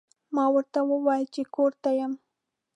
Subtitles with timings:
[0.35, 2.13] ما ورته وویل چې کور ته یم.